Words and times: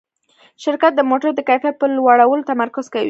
شرکت 0.63 0.91
د 0.95 1.01
موټرو 1.09 1.31
د 1.37 1.41
کیفیت 1.49 1.75
په 1.79 1.85
لوړولو 1.95 2.47
تمرکز 2.51 2.85
کوي. 2.93 2.99